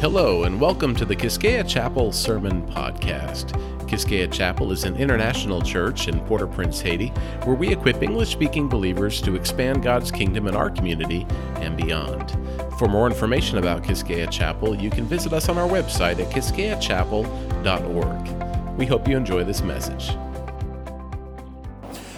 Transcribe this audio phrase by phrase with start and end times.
[0.00, 3.50] Hello, and welcome to the Quisqueya Chapel Sermon Podcast.
[3.86, 7.08] Quisqueya Chapel is an international church in Port au Prince, Haiti,
[7.44, 11.26] where we equip English speaking believers to expand God's kingdom in our community
[11.56, 12.30] and beyond.
[12.78, 18.78] For more information about Quisqueya Chapel, you can visit us on our website at quisqueyachapel.org.
[18.78, 20.16] We hope you enjoy this message.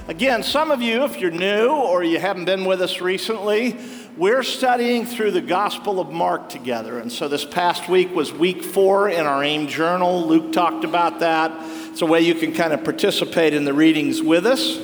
[0.07, 3.77] Again, some of you, if you're new or you haven't been with us recently,
[4.17, 6.99] we're studying through the Gospel of Mark together.
[6.99, 10.27] And so this past week was week four in our AIM journal.
[10.27, 11.51] Luke talked about that.
[11.91, 14.79] It's a way you can kind of participate in the readings with us.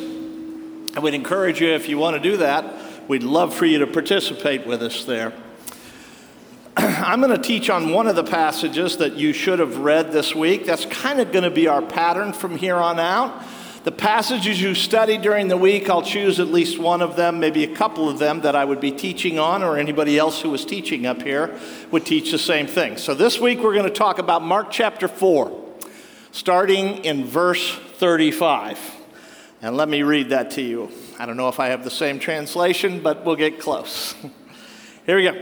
[0.96, 3.87] I would encourage you, if you want to do that, we'd love for you to
[3.87, 5.34] participate with us there.
[6.79, 10.34] I'm going to teach on one of the passages that you should have read this
[10.34, 10.65] week.
[10.65, 13.45] That's kind of going to be our pattern from here on out.
[13.84, 17.62] The passages you study during the week, I'll choose at least one of them, maybe
[17.62, 20.64] a couple of them that I would be teaching on, or anybody else who was
[20.64, 21.56] teaching up here
[21.92, 22.96] would teach the same thing.
[22.96, 25.76] So this week we're going to talk about Mark chapter 4,
[26.32, 28.80] starting in verse 35.
[29.62, 30.90] And let me read that to you.
[31.18, 34.15] I don't know if I have the same translation, but we'll get close.
[35.06, 35.40] Here we go.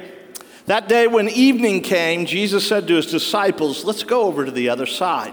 [0.66, 4.68] That day when evening came, Jesus said to his disciples, Let's go over to the
[4.68, 5.32] other side.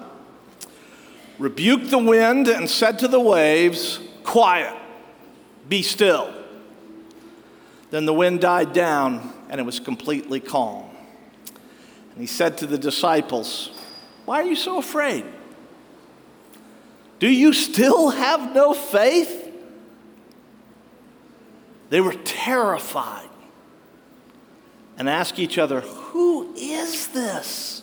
[1.41, 4.75] rebuked the wind, and said to the waves, Quiet,
[5.67, 6.33] be still.
[7.89, 10.85] Then the wind died down, and it was completely calm.
[12.13, 13.71] And he said to the disciples,
[14.25, 15.25] Why are you so afraid?
[17.19, 19.39] Do you still have no faith?
[21.89, 23.29] They were terrified
[24.97, 27.80] and asked each other, Who is this?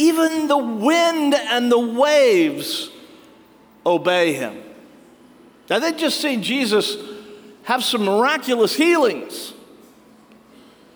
[0.00, 2.90] Even the wind and the waves
[3.84, 4.62] obey him.
[5.68, 6.96] Now, they just seen Jesus
[7.64, 9.52] have some miraculous healings.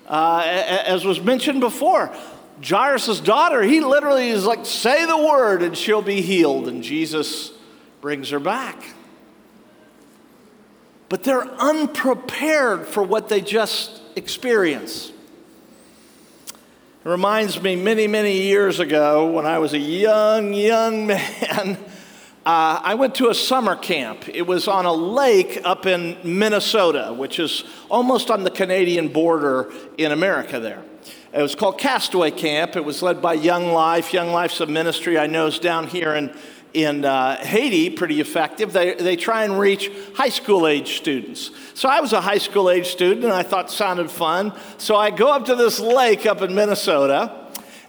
[0.06, 0.42] Uh,
[0.86, 2.14] as was mentioned before,
[2.66, 6.66] Jairus' daughter, he literally is like, say the word and she'll be healed.
[6.66, 7.52] And Jesus
[8.00, 8.82] brings her back.
[11.08, 15.13] But they're unprepared for what they just experienced.
[17.04, 21.76] It reminds me many, many years ago when I was a young, young man.
[22.46, 24.26] Uh, I went to a summer camp.
[24.26, 29.70] It was on a lake up in Minnesota, which is almost on the Canadian border
[29.98, 30.82] in America there.
[31.34, 32.74] It was called Castaway Camp.
[32.74, 34.14] It was led by Young Life.
[34.14, 36.34] Young Life's a ministry I know is down here in
[36.74, 38.72] in uh, Haiti pretty effective.
[38.72, 41.52] They, they try and reach high school age students.
[41.74, 44.52] So I was a high school age student and I thought sounded fun.
[44.76, 47.40] So I go up to this lake up in Minnesota.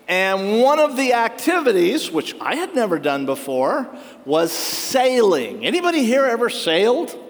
[0.07, 3.90] And one of the activities, which I had never done before,
[4.24, 5.66] was sailing.
[5.66, 7.25] Anybody here ever sailed?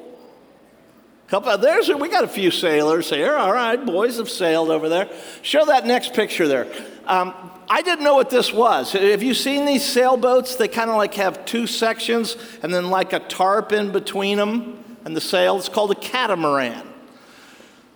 [1.28, 3.36] Couple, there's we got a few sailors here.
[3.36, 5.09] All right, boys have sailed over there.
[5.41, 6.68] Show that next picture there.
[7.08, 7.34] Um,
[7.68, 8.91] I didn't know what this was.
[8.91, 10.56] Have you seen these sailboats?
[10.56, 14.84] They kind of like have two sections and then like a tarp in between them
[15.03, 15.58] and the sail.
[15.58, 16.88] It's called a catamaran.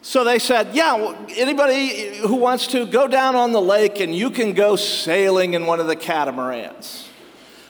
[0.02, 4.32] So they said, Yeah, anybody who wants to go down on the lake and you
[4.32, 7.08] can go sailing in one of the catamarans.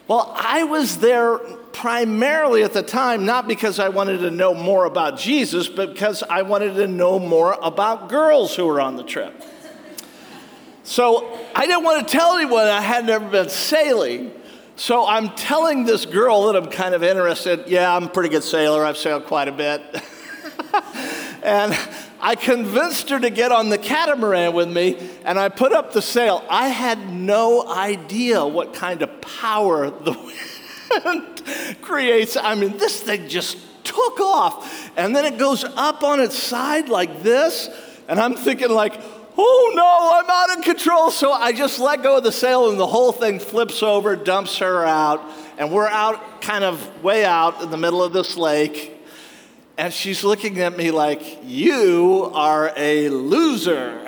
[0.08, 1.40] Well, I was there
[1.80, 6.24] primarily at the time not because I wanted to know more about Jesus, but because
[6.24, 9.42] I wanted to know more about girls who were on the trip.
[10.84, 14.34] So I didn't want to tell anyone I had never been sailing.
[14.76, 17.64] So I'm telling this girl that I'm kind of interested.
[17.68, 18.84] Yeah, I'm a pretty good sailor.
[18.84, 19.82] I've sailed quite a bit.
[21.44, 21.80] and
[22.20, 26.02] I convinced her to get on the catamaran with me, and I put up the
[26.02, 26.44] sail.
[26.50, 30.59] I had no idea what kind of power the wind
[31.82, 32.38] creates.
[32.38, 36.90] I mean, this thing just took off, and then it goes up on its side
[36.90, 37.70] like this,
[38.08, 39.00] and I'm thinking like,
[39.38, 41.12] oh no, I'm out of control.
[41.12, 44.58] So I just let go of the sail and the whole thing flips over, dumps
[44.58, 45.24] her out,
[45.58, 48.96] and we're out kind of way out in the middle of this lake.
[49.78, 54.06] And she's looking at me like, You are a loser.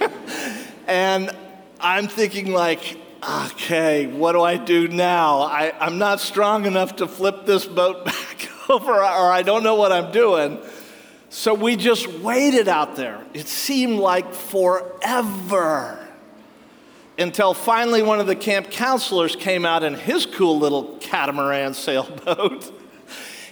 [0.86, 1.30] and
[1.78, 5.42] I'm thinking, like, okay, what do I do now?
[5.42, 9.74] I, I'm not strong enough to flip this boat back over, or I don't know
[9.74, 10.58] what I'm doing.
[11.30, 13.24] So we just waited out there.
[13.32, 15.98] It seemed like forever.
[17.18, 22.81] Until finally, one of the camp counselors came out in his cool little catamaran sailboat.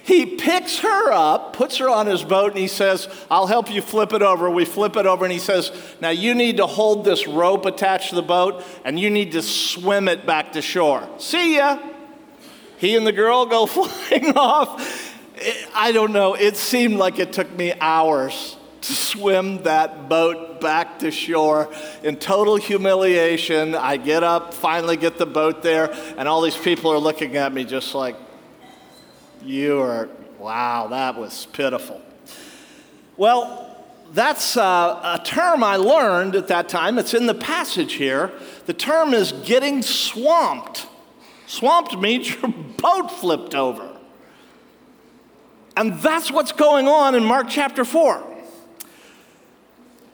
[0.03, 3.81] He picks her up, puts her on his boat, and he says, I'll help you
[3.81, 4.49] flip it over.
[4.49, 5.71] We flip it over, and he says,
[6.01, 9.41] Now you need to hold this rope attached to the boat, and you need to
[9.41, 11.07] swim it back to shore.
[11.19, 11.79] See ya.
[12.77, 15.09] He and the girl go flying off.
[15.75, 20.99] I don't know, it seemed like it took me hours to swim that boat back
[20.99, 21.71] to shore
[22.03, 23.75] in total humiliation.
[23.75, 27.53] I get up, finally get the boat there, and all these people are looking at
[27.53, 28.15] me just like,
[29.43, 30.09] you are,
[30.39, 32.01] wow, that was pitiful.
[33.17, 33.67] Well,
[34.13, 36.99] that's uh, a term I learned at that time.
[36.99, 38.31] It's in the passage here.
[38.65, 40.87] The term is getting swamped.
[41.47, 43.89] Swamped means your boat flipped over.
[45.77, 48.27] And that's what's going on in Mark chapter 4.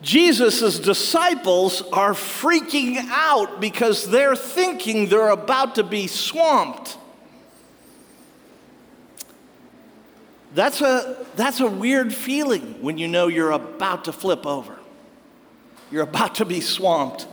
[0.02, 6.98] Jesus' disciples are freaking out because they're thinking they're about to be swamped.
[10.54, 14.78] That's a, that's a weird feeling when you know you're about to flip over.
[15.92, 17.28] You're about to be swamped.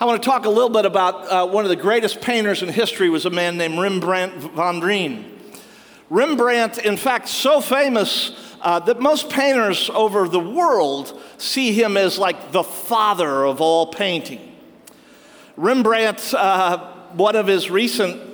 [0.00, 2.68] I want to talk a little bit about uh, one of the greatest painters in
[2.68, 5.24] history was a man named Rembrandt van Rijn.
[6.08, 8.32] Rembrandt, in fact, so famous
[8.62, 13.86] uh, that most painters over the world see him as like the father of all
[13.86, 14.56] painting.
[15.56, 16.78] Rembrandt, uh,
[17.12, 18.29] one of his recent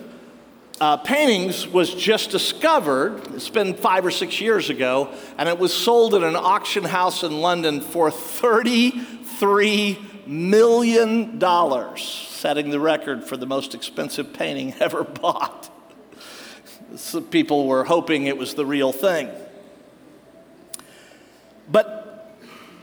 [0.81, 3.23] uh, paintings was just discovered.
[3.35, 7.23] It's been five or six years ago, and it was sold at an auction house
[7.23, 11.41] in London for $33 million,
[11.97, 15.71] setting the record for the most expensive painting ever bought.
[17.31, 19.31] People were hoping it was the real thing.
[21.69, 22.37] But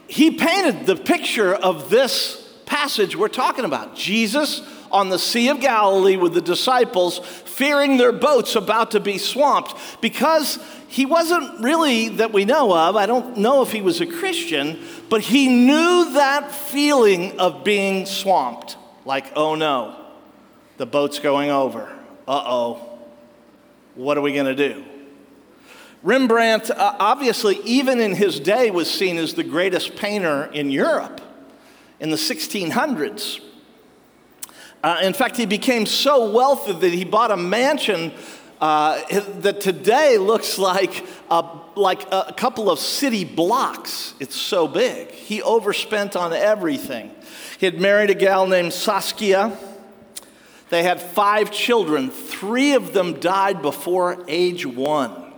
[0.08, 4.62] he painted the picture of this passage we're talking about Jesus
[4.94, 9.76] on the Sea of Galilee with the disciples, fearing their boats about to be swamped,
[10.00, 14.06] because he wasn't really, that we know of, I don't know if he was a
[14.06, 14.80] Christian,
[15.10, 18.78] but he knew that feeling of being swamped.
[19.04, 20.00] Like, oh no,
[20.78, 21.92] the boat's going over.
[22.28, 23.00] Uh oh,
[23.96, 24.86] what are we going to do?
[26.04, 31.22] Rembrandt, uh, obviously, even in his day, was seen as the greatest painter in Europe
[32.00, 33.40] in the 1600s.
[34.84, 38.12] Uh, in fact, he became so wealthy that he bought a mansion
[38.60, 39.02] uh,
[39.40, 41.46] that today looks like a,
[41.76, 44.14] like a couple of city blocks.
[44.20, 45.12] It's so big.
[45.12, 47.12] He overspent on everything.
[47.60, 49.58] He had married a gal named Saskia.
[50.70, 52.10] They had five children.
[52.10, 55.34] Three of them died before age one.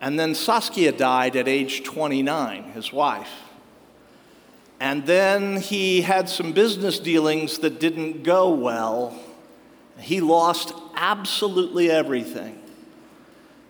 [0.00, 3.30] And then Saskia died at age 29, his wife.
[4.78, 9.18] And then he had some business dealings that didn't go well.
[9.98, 12.60] He lost absolutely everything.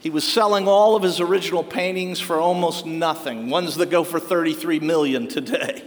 [0.00, 4.20] He was selling all of his original paintings for almost nothing, ones that go for
[4.20, 5.82] 33 million today.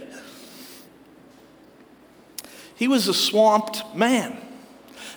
[2.74, 4.38] He was a swamped man.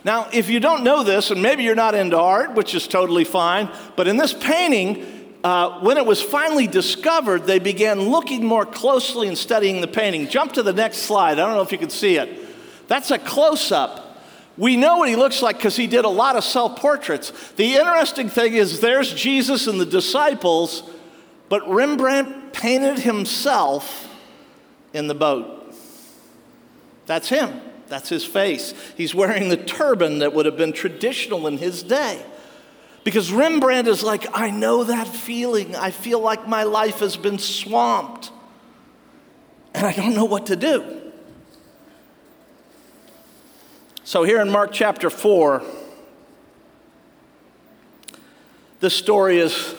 [0.03, 3.23] Now, if you don't know this, and maybe you're not into art, which is totally
[3.23, 8.66] fine, but in this painting, uh, when it was finally discovered, they began looking more
[8.66, 10.28] closely and studying the painting.
[10.30, 11.33] Jump to the next slide.
[11.33, 12.40] I don't know if you can see it.
[12.88, 14.21] That's a close up.
[14.57, 17.31] We know what he looks like because he did a lot of self portraits.
[17.54, 20.83] The interesting thing is, there's Jesus and the disciples,
[21.50, 24.07] but Rembrandt painted himself
[24.94, 25.76] in the boat.
[27.06, 27.59] That's him.
[27.88, 28.73] That's his face.
[28.95, 32.23] He's wearing the turban that would have been traditional in his day.
[33.04, 35.76] Because Rembrandt is like, I know that feeling.
[35.76, 38.31] I feel like my life has been swamped.
[39.74, 41.02] And I don't know what to do.
[44.06, 45.64] So, here in Mark chapter 4,
[48.80, 49.76] the story is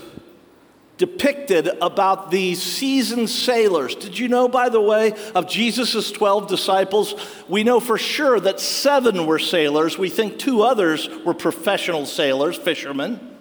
[0.97, 3.95] depicted about these seasoned sailors.
[3.97, 7.15] Did you know, by the way, of Jesus' 12 disciples?
[7.49, 9.99] We know for sure that seven were sailors.
[9.99, 13.33] We think two others were professional sailors, fishermen.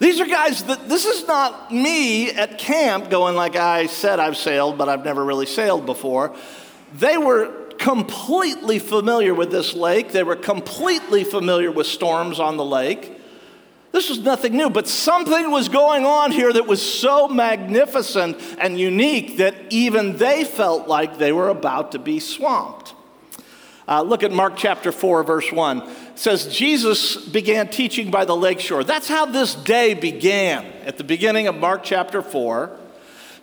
[0.00, 4.36] These are guys that this is not me at camp going like I said I've
[4.36, 6.36] sailed, but I've never really sailed before.
[6.94, 10.12] They were completely familiar with this lake.
[10.12, 13.17] They were completely familiar with storms on the lake.
[13.90, 18.78] This was nothing new, but something was going on here that was so magnificent and
[18.78, 22.94] unique that even they felt like they were about to be swamped.
[23.88, 25.78] Uh, look at Mark chapter 4, verse 1.
[25.78, 28.84] It says, Jesus began teaching by the lakeshore.
[28.84, 30.66] That's how this day began.
[30.84, 32.70] At the beginning of Mark chapter 4,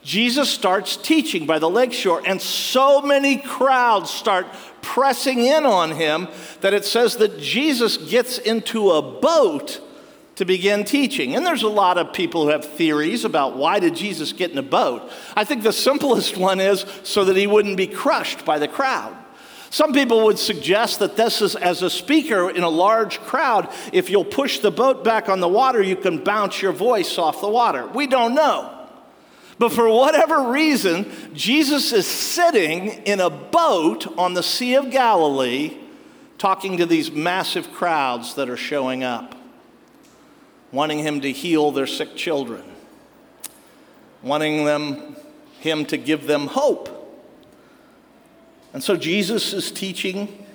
[0.03, 4.45] Jesus starts teaching by the lakeshore, and so many crowds start
[4.83, 6.27] pressing in on him
[6.61, 9.81] that it says that Jesus gets into a boat
[10.35, 11.35] to begin teaching.
[11.35, 14.57] And there's a lot of people who have theories about why did Jesus get in
[14.57, 15.09] a boat.
[15.35, 19.15] I think the simplest one is so that he wouldn't be crushed by the crowd.
[19.69, 24.09] Some people would suggest that this is as a speaker in a large crowd, if
[24.09, 27.49] you'll push the boat back on the water, you can bounce your voice off the
[27.49, 27.85] water.
[27.87, 28.71] We don't know.
[29.57, 35.77] But for whatever reason, Jesus is sitting in a boat on the Sea of Galilee
[36.37, 39.35] talking to these massive crowds that are showing up,
[40.75, 42.61] wanting him to heal their sick children,
[44.21, 45.15] wanting them,
[45.61, 46.91] him to give them hope.
[48.73, 50.45] And so Jesus is teaching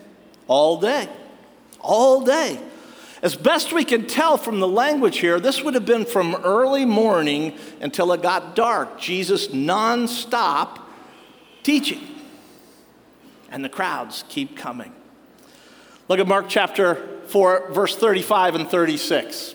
[0.46, 1.08] all day,
[1.80, 2.60] all day.
[3.22, 6.84] As best we can tell from the language here, this would have been from early
[6.84, 9.00] morning until it got dark.
[9.00, 10.80] Jesus nonstop
[11.62, 12.00] teaching.
[13.50, 14.92] And the crowds keep coming.
[16.08, 19.54] Look at Mark chapter 4, verse 35 and 36.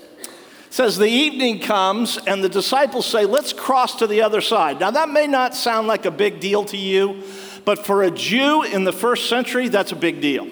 [0.76, 4.82] Says, The evening comes, and the disciples say, Let's cross to the other side.
[4.82, 7.24] Now, that may not sound like a big deal to you,
[7.64, 10.50] but for a Jew in the first century, that's a big deal.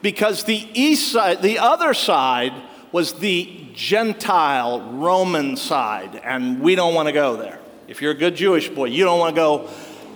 [0.00, 2.54] Because the east side, the other side,
[2.90, 7.60] was the Gentile Roman side, and we don't want to go there.
[7.88, 9.68] If you're a good Jewish boy, you don't want to go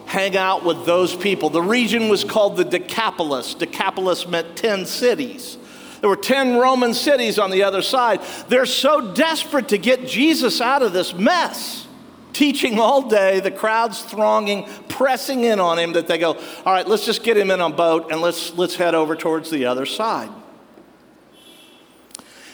[0.06, 1.50] hang out with those people.
[1.50, 3.52] The region was called the Decapolis.
[3.52, 5.58] Decapolis meant 10 cities.
[6.06, 8.20] There were 10 Roman cities on the other side.
[8.48, 11.84] They're so desperate to get Jesus out of this mess
[12.32, 16.34] teaching all day, the crowd's thronging, pressing in on him, that they go,
[16.64, 19.50] all right, let's just get him in a boat and let's, let's head over towards
[19.50, 20.30] the other side.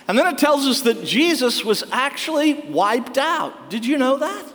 [0.08, 3.68] And then it tells us that Jesus was actually wiped out.
[3.68, 4.46] Did you know that?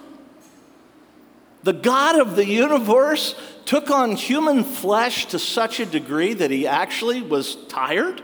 [1.62, 3.36] The God of the universe
[3.66, 8.24] took on human flesh to such a degree that he actually was tired.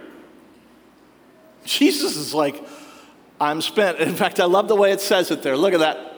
[1.65, 2.63] Jesus is like,
[3.39, 3.99] I'm spent.
[3.99, 5.57] In fact, I love the way it says it there.
[5.57, 6.13] Look at that.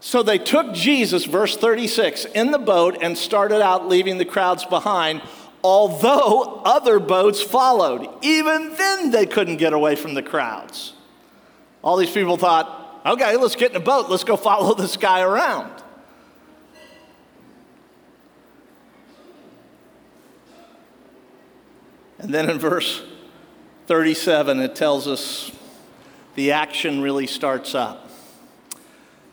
[0.00, 4.64] So they took Jesus, verse 36, in the boat and started out leaving the crowds
[4.64, 5.20] behind,
[5.62, 8.08] although other boats followed.
[8.22, 10.94] Even then, they couldn't get away from the crowds.
[11.82, 15.20] All these people thought, okay, let's get in a boat, let's go follow this guy
[15.20, 15.70] around.
[22.18, 23.02] And then in verse
[23.90, 25.50] 37, it tells us
[26.36, 28.08] the action really starts up.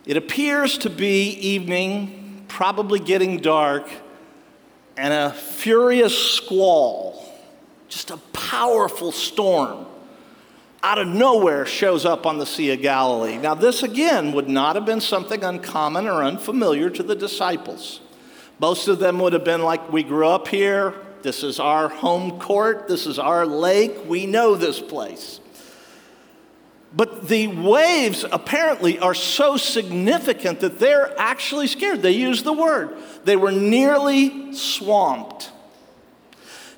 [0.04, 3.88] It appears to be evening, probably getting dark,
[4.96, 7.32] and a furious squall,
[7.88, 9.86] just a powerful storm,
[10.82, 13.38] out of nowhere shows up on the Sea of Galilee.
[13.38, 18.00] Now, this again would not have been something uncommon or unfamiliar to the disciples.
[18.58, 20.94] Most of them would have been like, We grew up here.
[21.22, 22.88] This is our home court.
[22.88, 24.06] This is our lake.
[24.06, 25.40] We know this place.
[26.94, 32.00] But the waves apparently are so significant that they're actually scared.
[32.02, 32.96] They use the word.
[33.24, 35.50] They were nearly swamped.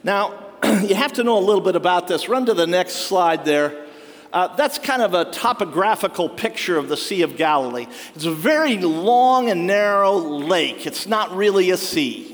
[0.03, 2.29] Now, you have to know a little bit about this.
[2.29, 3.87] Run to the next slide there.
[4.33, 7.87] Uh, that's kind of a topographical picture of the Sea of Galilee.
[8.15, 10.87] It's a very long and narrow lake.
[10.87, 12.30] It's not really a sea,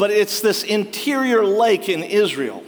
[0.00, 2.64] but it's this interior lake in Israel.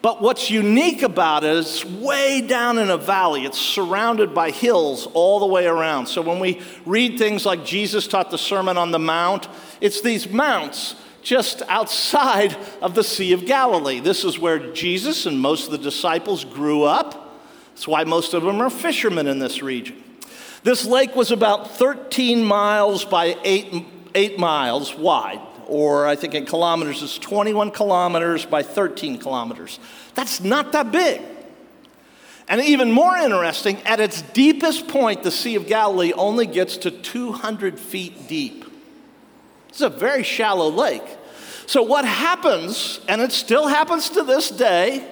[0.00, 3.44] But what's unique about it is way down in a valley.
[3.44, 6.06] It's surrounded by hills all the way around.
[6.06, 9.48] So when we read things like Jesus taught the Sermon on the Mount,
[9.82, 14.00] it's these mounts just outside of the Sea of Galilee.
[14.00, 17.38] This is where Jesus and most of the disciples grew up.
[17.74, 20.02] That's why most of them are fishermen in this region.
[20.62, 26.44] This lake was about 13 miles by 8, eight miles wide or I think in
[26.44, 29.78] kilometers, it's 21 kilometers by 13 kilometers.
[30.14, 31.22] That's not that big.
[32.46, 36.90] And even more interesting, at its deepest point, the Sea of Galilee only gets to
[36.90, 38.66] 200 feet deep.
[39.70, 41.16] It's a very shallow lake.
[41.64, 45.08] So, what happens, and it still happens to this day,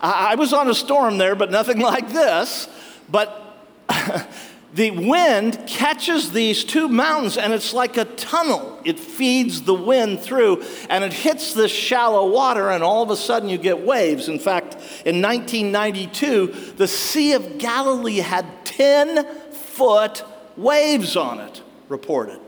[0.00, 2.68] I was on a storm there, but nothing like this,
[3.10, 3.58] but
[4.76, 8.78] the wind catches these two mountains and it's like a tunnel.
[8.84, 13.16] It feeds the wind through and it hits this shallow water, and all of a
[13.16, 14.28] sudden you get waves.
[14.28, 14.74] In fact,
[15.06, 20.22] in 1992, the Sea of Galilee had 10 foot
[20.58, 22.38] waves on it, reported.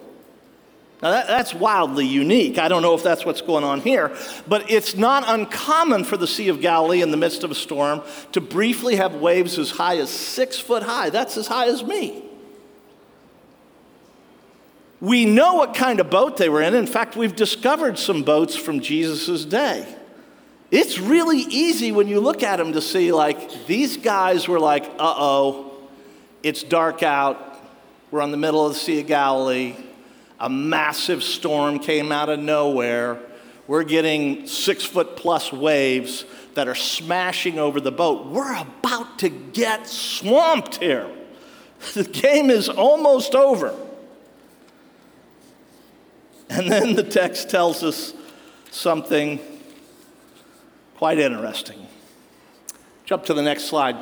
[1.03, 2.59] Now, that, that's wildly unique.
[2.59, 4.17] I don't know if that's what's going on here,
[4.49, 8.03] but it's not uncommon for the Sea of Galilee in the midst of a storm
[8.33, 11.11] to briefly have waves as high as six foot high.
[11.11, 12.25] That's as high as me.
[15.01, 16.75] We know what kind of boat they were in.
[16.75, 19.87] In fact, we've discovered some boats from Jesus' day.
[20.73, 24.85] It's really easy when you look at them to see, like, these guys were like,
[24.99, 25.79] uh oh,
[26.43, 27.45] it's dark out.
[28.11, 29.77] We're on the middle of the Sea of Galilee
[30.41, 33.19] a massive storm came out of nowhere.
[33.67, 38.27] We're getting six foot plus waves that are smashing over the boat.
[38.27, 41.09] We're about to get swamped here.
[41.95, 43.73] The game is almost over.
[46.51, 48.15] And then the text tells us
[48.73, 49.39] something
[50.97, 51.87] quite interesting.
[53.05, 53.97] Jump to the next slide.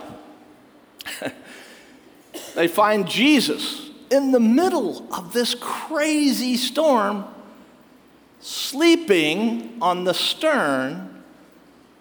[2.54, 7.24] they find Jesus in the middle of this crazy storm,
[8.40, 11.12] sleeping on the stern.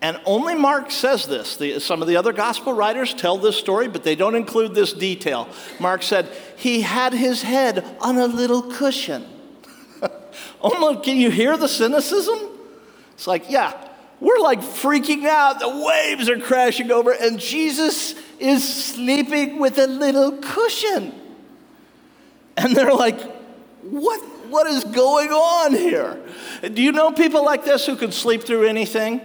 [0.01, 1.57] And only Mark says this.
[1.57, 4.93] The, some of the other gospel writers tell this story, but they don't include this
[4.93, 5.49] detail.
[5.79, 9.25] Mark said, he had his head on a little cushion.
[10.61, 12.39] Almost, can you hear the cynicism?
[13.13, 13.73] It's like, yeah,
[14.19, 15.59] we're like freaking out.
[15.59, 21.13] The waves are crashing over, and Jesus is sleeping with a little cushion.
[22.57, 23.19] And they're like,
[23.81, 26.21] what, what is going on here?
[26.61, 29.21] Do you know people like this who can sleep through anything?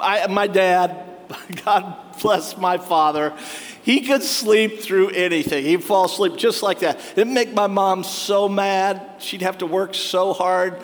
[0.00, 1.04] I, my dad,
[1.64, 3.34] God bless my father,
[3.82, 5.64] he could sleep through anything.
[5.64, 7.00] He'd fall asleep just like that.
[7.16, 9.16] It'd make my mom so mad.
[9.18, 10.80] She'd have to work so hard.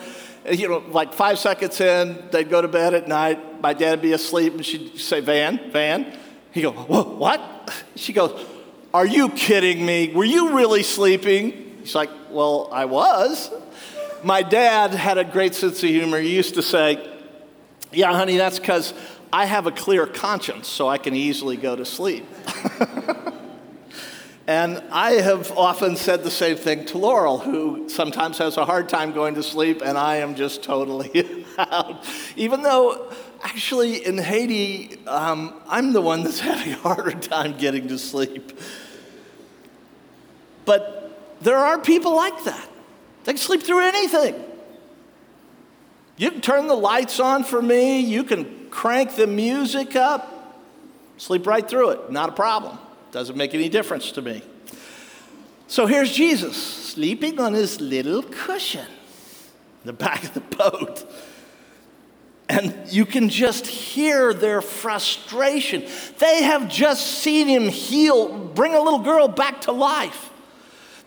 [0.49, 3.61] You know, like five seconds in, they'd go to bed at night.
[3.61, 6.17] My dad'd be asleep, and she'd say, Van, Van.
[6.51, 7.55] He'd go, What?
[7.95, 8.45] She goes,
[8.93, 10.11] are you kidding me?
[10.13, 11.77] Were you really sleeping?
[11.79, 13.51] He's like, Well, I was.
[14.23, 16.19] My dad had a great sense of humor.
[16.19, 17.07] He used to say,
[17.91, 18.93] Yeah, honey, that's because
[19.31, 22.25] I have a clear conscience, so I can easily go to sleep.
[24.47, 28.89] and I have often said the same thing to Laurel, who sometimes has a hard
[28.89, 32.03] time going to sleep, and I am just totally out.
[32.35, 37.87] Even though, actually, in Haiti, um, I'm the one that's having a harder time getting
[37.89, 38.57] to sleep.
[40.65, 42.69] But there are people like that.
[43.23, 44.35] They can sleep through anything.
[46.17, 50.61] You can turn the lights on for me, you can crank the music up,
[51.17, 52.11] sleep right through it.
[52.11, 52.77] Not a problem.
[53.11, 54.43] Doesn't make any difference to me.
[55.67, 61.05] So here's Jesus sleeping on his little cushion in the back of the boat.
[62.49, 65.85] And you can just hear their frustration.
[66.17, 70.31] They have just seen him heal, bring a little girl back to life.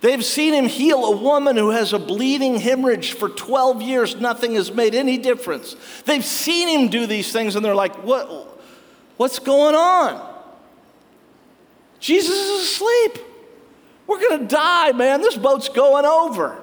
[0.00, 4.20] They've seen him heal a woman who has a bleeding hemorrhage for 12 years.
[4.20, 5.76] Nothing has made any difference.
[6.04, 8.60] They've seen him do these things and they're like, what,
[9.16, 10.28] what's going on?
[11.98, 13.18] Jesus is asleep.
[14.06, 15.20] We're going to die, man.
[15.20, 16.60] This boat's going over.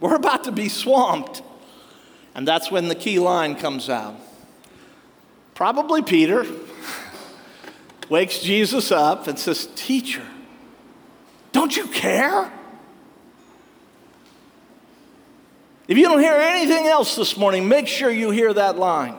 [0.00, 1.42] We're about to be swamped.
[2.34, 4.16] And that's when the key line comes out.
[5.54, 6.46] Probably Peter
[8.08, 10.26] wakes Jesus up and says, Teacher,
[11.52, 12.50] don't you care?
[15.88, 19.16] If you don't hear anything else this morning, make sure you hear that line.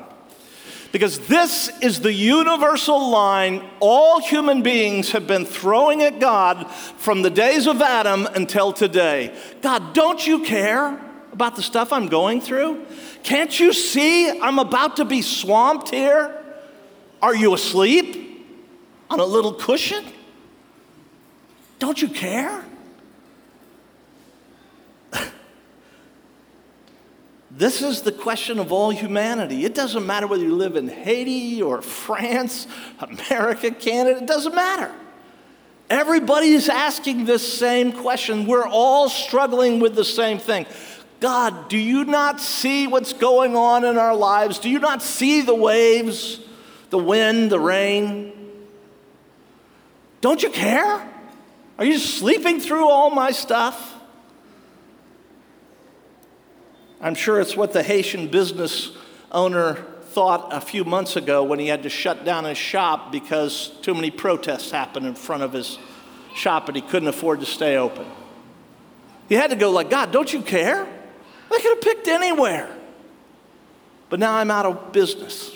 [0.91, 7.23] Because this is the universal line all human beings have been throwing at God from
[7.23, 9.35] the days of Adam until today.
[9.61, 10.99] God, don't you care
[11.33, 12.85] about the stuff I'm going through?
[13.23, 16.39] Can't you see I'm about to be swamped here?
[17.21, 18.47] Are you asleep
[19.09, 20.05] on a little cushion?
[21.79, 22.63] Don't you care?
[27.51, 29.65] this is the question of all humanity.
[29.65, 32.67] It doesn't matter whether you live in Haiti or France,
[32.99, 34.93] America, Canada, it doesn't matter.
[35.89, 38.47] Everybody is asking this same question.
[38.47, 40.65] We're all struggling with the same thing.
[41.23, 44.59] God, do you not see what's going on in our lives?
[44.59, 46.41] Do you not see the waves,
[46.89, 48.33] the wind, the rain?
[50.19, 51.09] Don't you care?
[51.77, 53.95] Are you sleeping through all my stuff?
[56.99, 58.91] I'm sure it's what the Haitian business
[59.31, 63.69] owner thought a few months ago when he had to shut down his shop because
[63.81, 65.79] too many protests happened in front of his
[66.35, 68.05] shop and he couldn't afford to stay open.
[69.29, 70.92] He had to go like, God, don't you care?
[71.51, 72.69] I could have picked anywhere.
[74.09, 75.55] But now I'm out of business.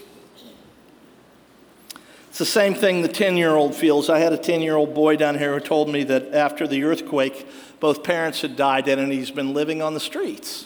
[2.30, 4.10] It's the same thing the 10 year old feels.
[4.10, 6.84] I had a 10 year old boy down here who told me that after the
[6.84, 7.48] earthquake,
[7.80, 10.66] both parents had died and he's been living on the streets.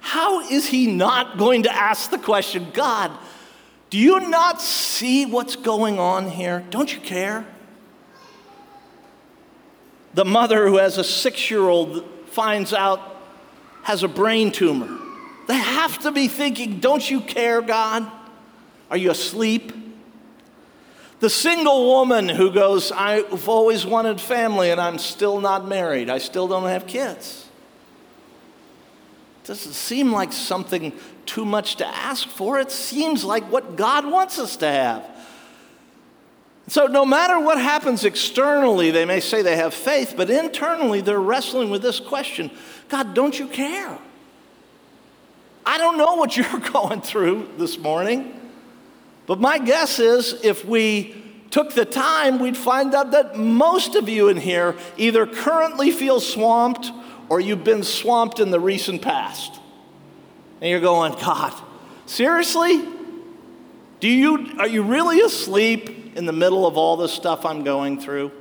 [0.00, 3.10] How is he not going to ask the question, God,
[3.88, 6.64] do you not see what's going on here?
[6.68, 7.46] Don't you care?
[10.12, 13.13] The mother who has a six year old finds out
[13.84, 14.98] has a brain tumor.
[15.46, 18.10] They have to be thinking, Don't you care, God?
[18.90, 19.72] Are you asleep?
[21.20, 26.10] The single woman who goes, I've always wanted family and I'm still not married.
[26.10, 27.46] I still don't have kids.
[29.44, 30.92] Doesn't seem like something
[31.24, 32.58] too much to ask for.
[32.58, 35.04] It seems like what God wants us to have.
[36.66, 41.20] So, no matter what happens externally, they may say they have faith, but internally they're
[41.20, 42.50] wrestling with this question
[42.88, 43.98] God, don't you care?
[45.66, 48.40] I don't know what you're going through this morning,
[49.26, 54.08] but my guess is if we took the time, we'd find out that most of
[54.08, 56.90] you in here either currently feel swamped
[57.28, 59.60] or you've been swamped in the recent past.
[60.60, 61.52] And you're going, God,
[62.06, 62.84] seriously?
[64.00, 68.00] Do you, are you really asleep in the middle of all this stuff I'm going
[68.00, 68.32] through?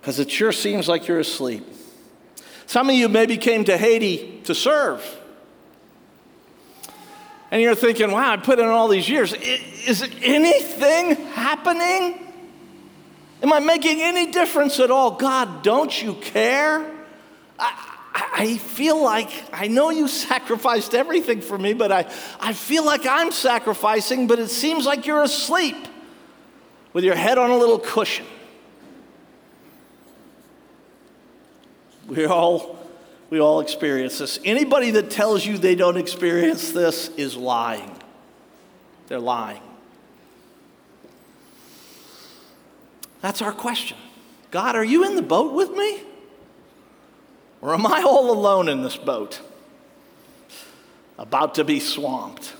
[0.00, 1.66] Because it sure seems like you're asleep.
[2.70, 5.04] Some of you maybe came to Haiti to serve.
[7.50, 9.32] And you're thinking, wow, I put in all these years.
[9.32, 12.32] Is anything happening?
[13.42, 15.10] Am I making any difference at all?
[15.10, 16.88] God, don't you care?
[17.58, 22.06] I, I feel like, I know you sacrificed everything for me, but I,
[22.38, 25.88] I feel like I'm sacrificing, but it seems like you're asleep
[26.92, 28.26] with your head on a little cushion.
[32.10, 32.76] We all,
[33.30, 34.40] we all experience this.
[34.44, 37.94] Anybody that tells you they don't experience this is lying.
[39.06, 39.62] They're lying.
[43.20, 43.96] That's our question.
[44.50, 46.02] God, are you in the boat with me?
[47.60, 49.40] Or am I all alone in this boat?
[51.16, 52.54] About to be swamped.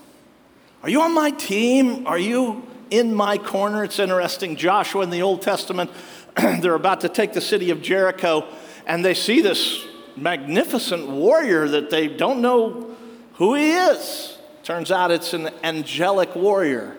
[0.85, 2.07] Are you on my team?
[2.07, 3.83] Are you in my corner?
[3.83, 4.55] It's interesting.
[4.55, 5.91] Joshua in the Old Testament,
[6.37, 8.47] they're about to take the city of Jericho
[8.87, 12.95] and they see this magnificent warrior that they don't know
[13.35, 14.37] who he is.
[14.63, 16.97] Turns out it's an angelic warrior.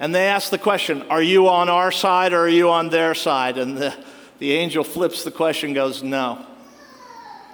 [0.00, 3.14] And they ask the question, Are you on our side or are you on their
[3.14, 3.58] side?
[3.58, 3.94] And the,
[4.38, 6.44] the angel flips the question goes, No.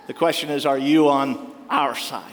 [0.07, 2.33] The question is, Are you on our side?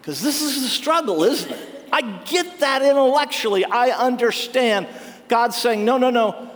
[0.00, 1.88] Because this is the struggle, isn't it?
[1.92, 3.64] I get that intellectually.
[3.64, 4.88] I understand.
[5.28, 6.50] God's saying, No, no, no.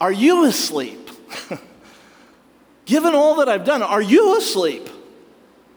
[0.00, 1.10] Are you asleep?
[2.86, 4.88] Given all that I've done, are you asleep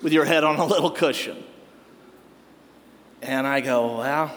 [0.02, 1.44] with your head on a little cushion?
[3.22, 4.32] And I go, Well,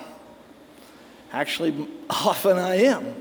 [1.32, 3.14] actually, often I am.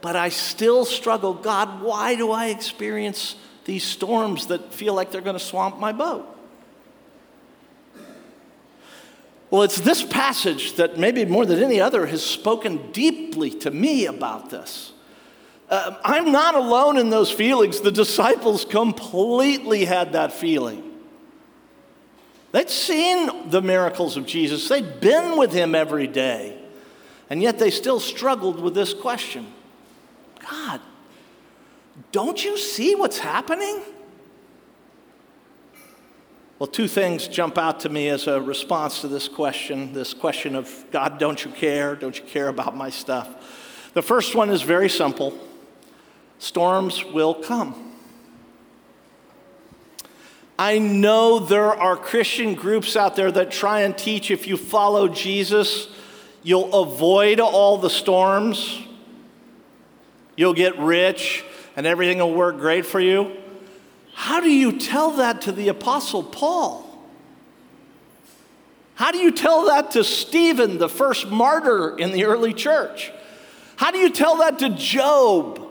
[0.00, 1.34] But I still struggle.
[1.34, 5.92] God, why do I experience these storms that feel like they're going to swamp my
[5.92, 6.30] boat?
[9.50, 14.06] Well, it's this passage that maybe more than any other has spoken deeply to me
[14.06, 14.93] about this.
[15.74, 17.80] Uh, I'm not alone in those feelings.
[17.80, 20.92] The disciples completely had that feeling.
[22.52, 26.56] They'd seen the miracles of Jesus, they'd been with him every day,
[27.28, 29.52] and yet they still struggled with this question
[30.38, 30.80] God,
[32.12, 33.82] don't you see what's happening?
[36.60, 40.54] Well, two things jump out to me as a response to this question this question
[40.54, 41.96] of God, don't you care?
[41.96, 43.90] Don't you care about my stuff?
[43.92, 45.36] The first one is very simple
[46.38, 47.92] storms will come.
[50.58, 55.08] I know there are Christian groups out there that try and teach if you follow
[55.08, 55.88] Jesus,
[56.42, 58.80] you'll avoid all the storms,
[60.36, 61.44] you'll get rich,
[61.76, 63.36] and everything will work great for you.
[64.14, 66.82] How do you tell that to the Apostle Paul?
[68.94, 73.10] How do you tell that to Stephen, the first martyr in the early church?
[73.74, 75.63] How do you tell that to Job?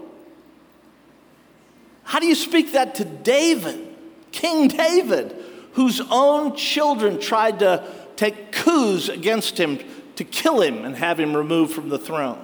[2.04, 3.96] How do you speak that to David,
[4.32, 5.36] King David,
[5.74, 7.84] whose own children tried to
[8.16, 9.80] take coups against him
[10.16, 12.44] to kill him and have him removed from the throne?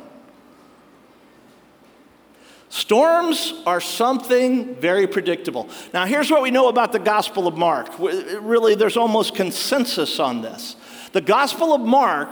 [2.70, 5.68] Storms are something very predictable.
[5.92, 7.90] Now, here's what we know about the Gospel of Mark.
[7.98, 10.76] Really, there's almost consensus on this.
[11.12, 12.30] The Gospel of Mark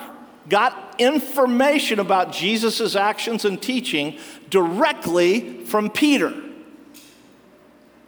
[0.48, 6.34] got information about Jesus' actions and teaching directly from Peter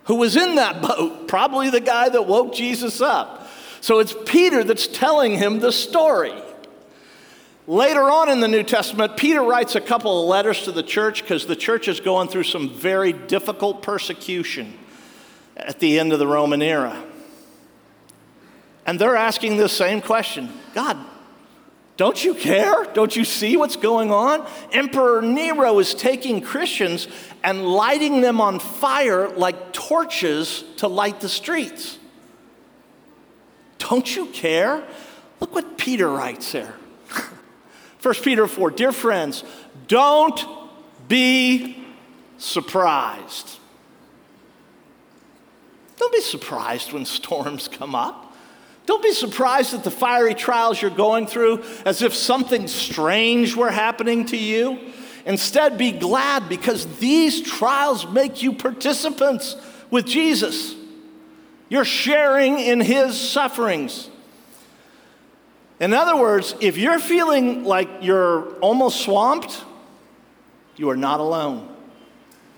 [0.09, 3.47] who was in that boat, probably the guy that woke Jesus up.
[3.79, 6.33] So it's Peter that's telling him the story.
[7.67, 11.21] Later on in the New Testament, Peter writes a couple of letters to the church
[11.21, 14.73] because the church is going through some very difficult persecution
[15.55, 16.99] at the end of the Roman era.
[18.87, 20.97] And they're asking this same question God,
[21.99, 22.85] don't you care?
[22.93, 24.47] Don't you see what's going on?
[24.71, 27.09] Emperor Nero is taking Christians
[27.43, 31.99] and lighting them on fire like torches to light the streets.
[33.79, 34.87] Don't you care?
[35.41, 36.73] Look what Peter writes there.
[38.01, 39.43] 1 Peter 4 Dear friends,
[39.89, 40.39] don't
[41.09, 41.83] be
[42.37, 43.59] surprised.
[45.97, 48.28] Don't be surprised when storms come up.
[48.89, 53.69] Don't be surprised at the fiery trials you're going through as if something strange were
[53.69, 54.79] happening to you.
[55.27, 59.55] Instead, be glad because these trials make you participants
[59.91, 60.73] with Jesus.
[61.69, 64.09] You're sharing in his sufferings.
[65.79, 69.63] In other words, if you're feeling like you're almost swamped,
[70.77, 71.75] you are not alone.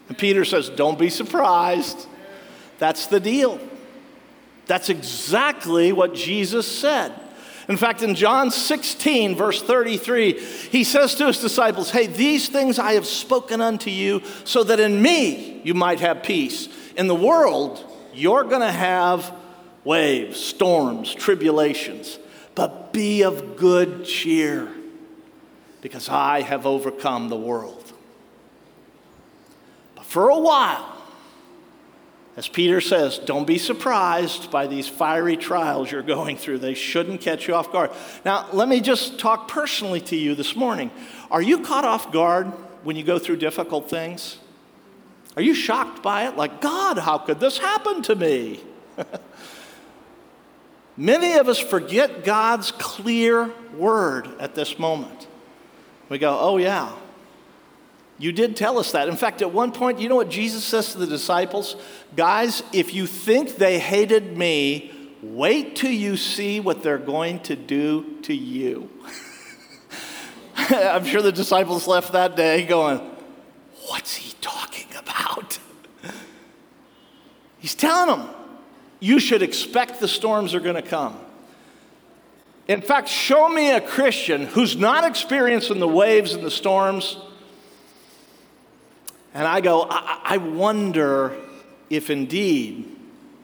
[0.08, 2.08] And Peter says, Don't be surprised.
[2.80, 3.60] That's the deal.
[4.72, 7.12] That's exactly what Jesus said.
[7.68, 12.80] In fact, in John 16, verse 33, he says to his disciples, Hey, these things
[12.80, 16.70] I have spoken unto you, so that in me you might have peace.
[16.96, 19.36] In the world, you're going to have
[19.84, 22.18] waves, storms, tribulations,
[22.56, 24.70] but be of good cheer,
[25.82, 27.92] because I have overcome the world.
[29.96, 30.91] But for a while,
[32.38, 36.60] as Peter says, don't be surprised by these fiery trials you're going through.
[36.60, 37.92] They shouldn't catch you off guard.
[38.24, 40.92] Now, let me just talk personally to you this morning.
[41.30, 42.48] Are you caught off guard
[42.84, 44.38] when you go through difficult things?
[45.36, 46.38] Are you shocked by it?
[46.38, 48.62] Like, God, how could this happen to me?
[50.98, 55.28] Many of us forget God's clear word at this moment.
[56.10, 56.92] We go, oh, yeah,
[58.22, 59.10] you did tell us that.
[59.10, 61.76] In fact, at one point, you know what Jesus says to the disciples?
[62.16, 64.92] Guys, if you think they hated me,
[65.24, 68.92] wait till you see what they're going to do to you.
[70.56, 73.00] I'm sure the disciples left that day going,
[73.88, 75.58] What's he talking about?
[77.58, 78.30] He's telling them,
[79.00, 81.18] You should expect the storms are going to come.
[82.68, 87.18] In fact, show me a Christian who's not experiencing the waves and the storms
[89.34, 91.36] and I go, I, I wonder
[91.90, 92.96] if indeed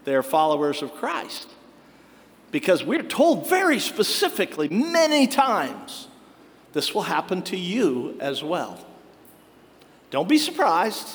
[0.03, 1.49] they're followers of Christ.
[2.51, 6.07] Because we're told very specifically, many times,
[6.73, 8.85] this will happen to you as well.
[10.11, 11.07] Don't be surprised.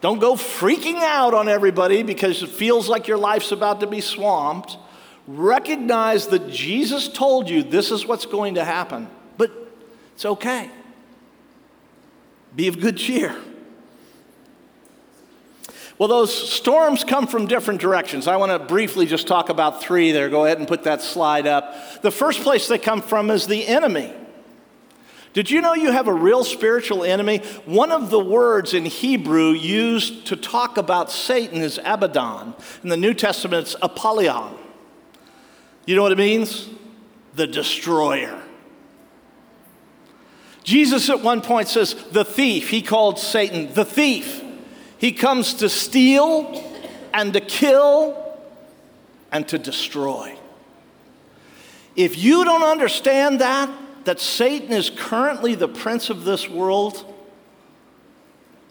[0.00, 4.00] Don't go freaking out on everybody because it feels like your life's about to be
[4.00, 4.76] swamped.
[5.26, 9.08] Recognize that Jesus told you this is what's going to happen,
[9.38, 9.50] but
[10.14, 10.70] it's okay.
[12.56, 13.34] Be of good cheer.
[15.98, 18.26] Well, those storms come from different directions.
[18.26, 20.28] I want to briefly just talk about three there.
[20.28, 22.02] Go ahead and put that slide up.
[22.02, 24.12] The first place they come from is the enemy.
[25.34, 27.38] Did you know you have a real spiritual enemy?
[27.64, 32.54] One of the words in Hebrew used to talk about Satan is Abaddon.
[32.84, 34.54] In the New Testament, it's Apollyon.
[35.86, 36.68] You know what it means?
[37.34, 38.43] The destroyer.
[40.64, 44.42] Jesus at one point says, the thief, he called Satan the thief.
[44.98, 46.62] He comes to steal
[47.12, 48.38] and to kill
[49.30, 50.36] and to destroy.
[51.94, 53.70] If you don't understand that,
[54.04, 57.04] that Satan is currently the prince of this world,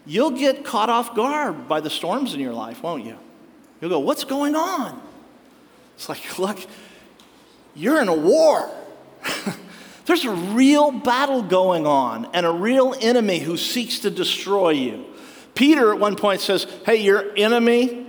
[0.04, 3.16] you'll get caught off guard by the storms in your life, won't you?
[3.80, 5.00] You'll go, What's going on?
[5.94, 6.58] It's like, Look,
[7.74, 8.70] you're in a war.
[10.06, 15.06] There's a real battle going on and a real enemy who seeks to destroy you.
[15.54, 18.06] Peter at one point says, Hey, your enemy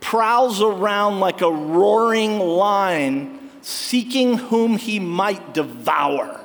[0.00, 6.40] prowls around like a roaring lion, seeking whom he might devour.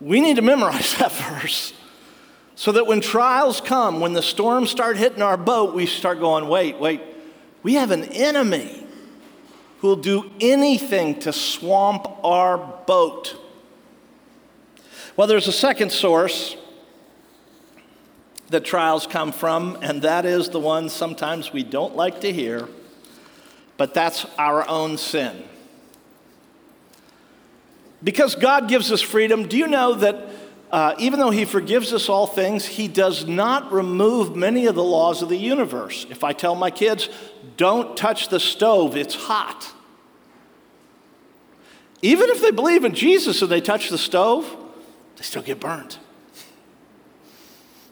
[0.00, 1.72] We need to memorize that verse
[2.56, 6.48] so that when trials come, when the storms start hitting our boat, we start going,
[6.48, 7.00] Wait, wait,
[7.62, 8.87] we have an enemy
[9.78, 13.36] who will do anything to swamp our boat.
[15.16, 16.56] Well, there's a second source
[18.48, 22.68] that trials come from, and that is the one sometimes we don't like to hear,
[23.76, 25.42] but that's our own sin.
[28.02, 30.28] Because God gives us freedom, do you know that
[30.70, 34.84] uh, even though He forgives us all things, He does not remove many of the
[34.84, 36.06] laws of the universe?
[36.10, 37.08] If I tell my kids,
[37.58, 39.74] don't touch the stove, it's hot.
[42.00, 44.56] Even if they believe in Jesus and they touch the stove,
[45.16, 45.98] they still get burnt.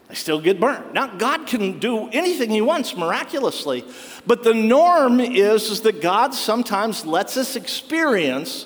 [0.07, 0.93] They still get burnt.
[0.93, 3.83] Now, God can do anything He wants miraculously,
[4.25, 8.65] but the norm is, is that God sometimes lets us experience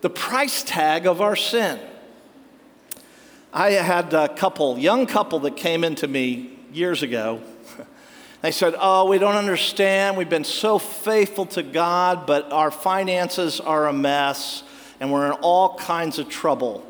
[0.00, 1.78] the price tag of our sin.
[3.52, 7.42] I had a couple, young couple that came into me years ago.
[8.42, 10.16] They said, Oh, we don't understand.
[10.16, 14.62] We've been so faithful to God, but our finances are a mess
[15.00, 16.86] and we're in all kinds of trouble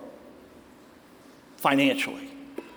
[1.57, 2.29] financially.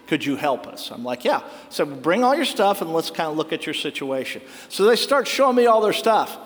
[0.08, 0.92] Could you help us?
[0.92, 1.42] I'm like, Yeah.
[1.70, 4.42] So bring all your stuff and let's kind of look at your situation.
[4.70, 6.38] So they start showing me all their stuff.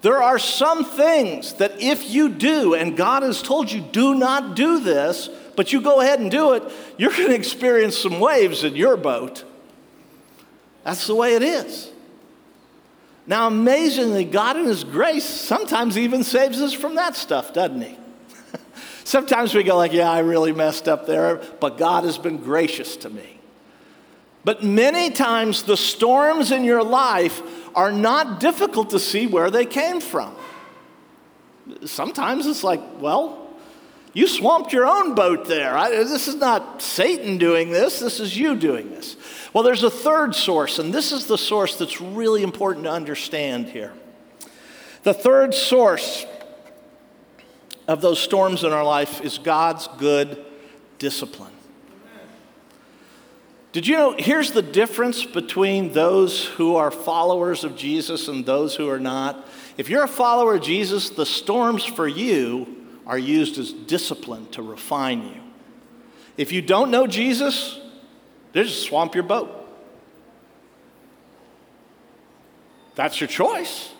[0.00, 4.56] There are some things that if you do, and God has told you, do not
[4.56, 6.64] do this, but you go ahead and do it,
[6.98, 9.44] you're going to experience some waves in your boat.
[10.82, 11.90] That's the way it is.
[13.26, 17.96] Now, amazingly, God in His grace sometimes even saves us from that stuff, doesn't He?
[19.12, 22.96] Sometimes we go like, yeah, I really messed up there, but God has been gracious
[22.96, 23.38] to me.
[24.42, 27.42] But many times the storms in your life
[27.76, 30.34] are not difficult to see where they came from.
[31.84, 33.50] Sometimes it's like, well,
[34.14, 35.76] you swamped your own boat there.
[35.76, 39.16] I, this is not Satan doing this, this is you doing this.
[39.52, 43.66] Well, there's a third source, and this is the source that's really important to understand
[43.66, 43.92] here.
[45.02, 46.24] The third source
[47.92, 50.44] of those storms in our life is God's good
[50.98, 51.52] discipline.
[53.72, 54.14] Did you know?
[54.18, 59.48] Here's the difference between those who are followers of Jesus and those who are not.
[59.78, 64.62] If you're a follower of Jesus, the storms for you are used as discipline to
[64.62, 65.40] refine you.
[66.36, 67.80] If you don't know Jesus,
[68.52, 69.58] they just swamp your boat.
[72.94, 73.90] That's your choice.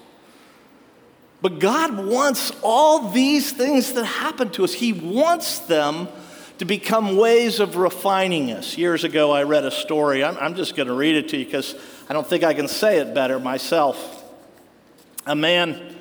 [1.43, 6.09] But God wants all these things that happen to us, He wants them
[6.59, 8.79] to become ways of refining us.
[8.79, 10.23] Years ago, I read a story.
[10.23, 11.75] I'm, I'm just going to read it to you because
[12.09, 14.23] I don't think I can say it better myself.
[15.27, 15.97] A man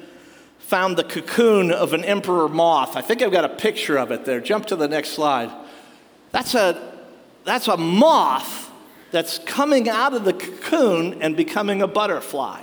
[0.59, 2.95] found the cocoon of an emperor moth.
[2.95, 4.39] I think I've got a picture of it there.
[4.39, 5.51] Jump to the next slide.
[6.31, 6.95] That's a,
[7.43, 8.69] that's a moth
[9.09, 12.61] that's coming out of the cocoon and becoming a butterfly.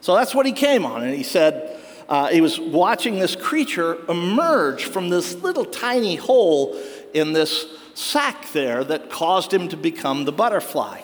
[0.00, 1.02] So that's what he came on.
[1.02, 1.77] And he said,
[2.08, 6.80] uh, he was watching this creature emerge from this little tiny hole
[7.12, 11.00] in this sack there that caused him to become the butterfly.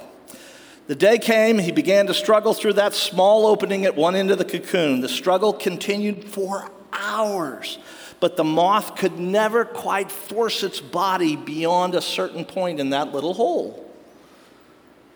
[0.87, 4.39] The day came, he began to struggle through that small opening at one end of
[4.39, 5.01] the cocoon.
[5.01, 7.79] The struggle continued for hours,
[8.21, 13.13] but the moth could never quite force its body beyond a certain point in that
[13.13, 13.81] little hole.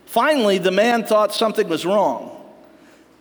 [0.05, 2.38] Finally, the man thought something was wrong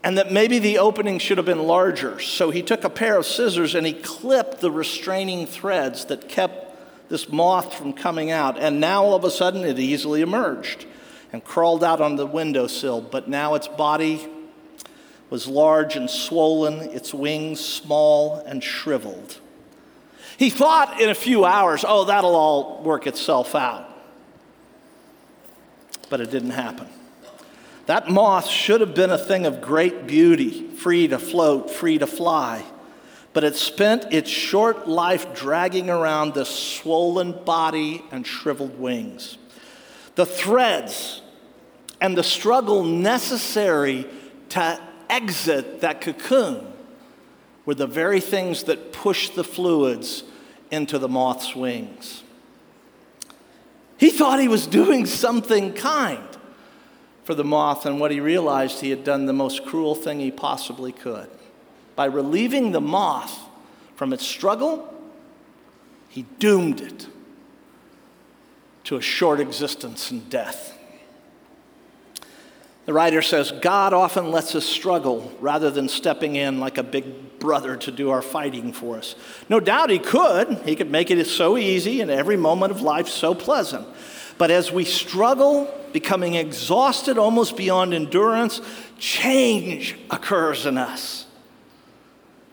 [0.04, 2.20] and that maybe the opening should have been larger.
[2.20, 7.08] So he took a pair of scissors and he clipped the restraining threads that kept
[7.08, 8.58] this moth from coming out.
[8.58, 10.86] And now all of a sudden it easily emerged
[11.32, 13.00] and crawled out on the windowsill.
[13.00, 14.28] But now its body
[15.30, 19.38] was large and swollen, its wings small and shriveled.
[20.38, 23.86] He thought in a few hours, oh, that'll all work itself out.
[26.08, 26.86] But it didn't happen.
[27.88, 32.06] That moth should have been a thing of great beauty, free to float, free to
[32.06, 32.62] fly.
[33.32, 39.38] But it spent its short life dragging around this swollen body and shriveled wings.
[40.16, 41.22] The threads
[41.98, 44.04] and the struggle necessary
[44.50, 46.70] to exit that cocoon
[47.64, 50.24] were the very things that pushed the fluids
[50.70, 52.22] into the moth's wings.
[53.96, 56.37] He thought he was doing something kind
[57.28, 60.30] for the moth, and what he realized he had done the most cruel thing he
[60.30, 61.28] possibly could.
[61.94, 63.38] By relieving the moth
[63.96, 64.94] from its struggle,
[66.08, 67.06] he doomed it
[68.84, 70.78] to a short existence and death.
[72.86, 77.04] The writer says, God often lets us struggle rather than stepping in like a big
[77.38, 79.14] brother to do our fighting for us.
[79.48, 80.58] No doubt he could.
[80.64, 83.86] He could make it so easy and every moment of life so pleasant.
[84.38, 88.60] But as we struggle, becoming exhausted almost beyond endurance,
[88.98, 91.26] change occurs in us,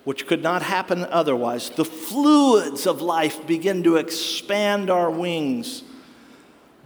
[0.03, 1.69] which could not happen otherwise.
[1.69, 5.83] The fluids of life begin to expand our wings.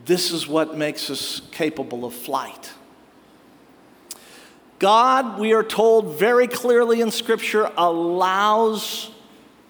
[0.05, 2.71] This is what makes us capable of flight.
[4.79, 9.11] God, we are told very clearly in Scripture, allows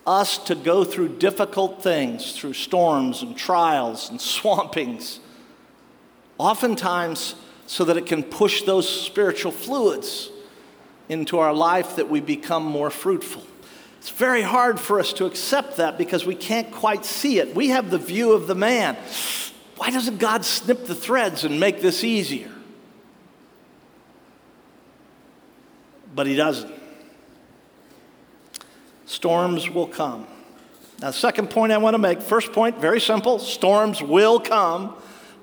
[0.06, 5.20] us to go through difficult things, through storms and trials and swampings,
[6.38, 7.36] oftentimes
[7.66, 10.30] so that it can push those spiritual fluids
[11.08, 13.44] into our life that we become more fruitful.
[13.98, 17.54] It's very hard for us to accept that because we can't quite see it.
[17.54, 18.96] We have the view of the man.
[19.76, 22.52] Why doesn't God snip the threads and make this easier?
[26.14, 26.74] But He doesn't.
[29.06, 30.28] Storms will come.
[31.02, 34.96] Now, second point I want to make first point, very simple storms will come.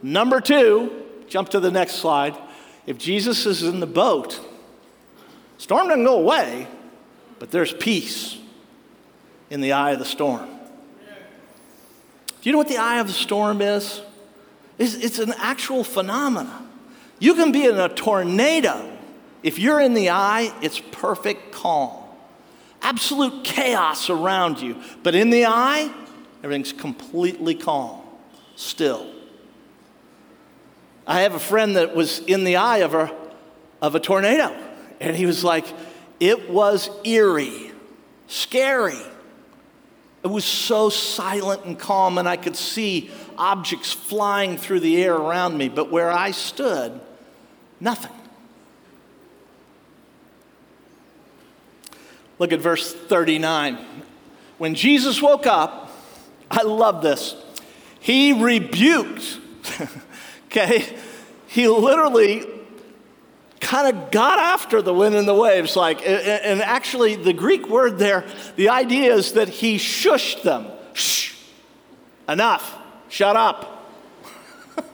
[0.03, 2.37] Number two, jump to the next slide.
[2.87, 4.41] If Jesus is in the boat,
[5.59, 6.69] storm doesn't go away,
[7.39, 8.39] but there's peace
[9.51, 10.49] in the eye of the storm.
[11.07, 14.01] Do you know what the eye of the storm is?
[14.79, 16.71] It's, it's an actual phenomenon.
[17.19, 18.96] You can be in a tornado.
[19.43, 22.03] If you're in the eye, it's perfect calm.
[22.83, 24.77] Absolute chaos around you.
[25.03, 25.93] But in the eye,
[26.43, 28.01] everything's completely calm,
[28.55, 29.11] still.
[31.07, 33.15] I have a friend that was in the eye of a,
[33.81, 34.57] of a tornado,
[35.01, 35.67] and he was like,
[36.19, 37.71] it was eerie,
[38.27, 39.01] scary.
[40.25, 45.15] It was so silent and calm, and I could see objects flying through the air
[45.15, 47.01] around me, but where I stood,
[47.79, 48.11] nothing.
[52.39, 53.79] Look at verse 39.
[54.59, 55.91] When Jesus woke up,
[56.51, 57.35] I love this.
[58.01, 59.41] He rebuked,
[60.47, 60.97] okay?
[61.47, 62.45] He literally
[63.61, 65.75] kind of got after the wind and the waves.
[65.75, 68.25] Like, and actually, the Greek word there,
[68.57, 70.67] the idea is that he shushed them.
[70.93, 71.35] Shh,
[72.29, 72.77] enough,
[73.09, 73.91] shut up.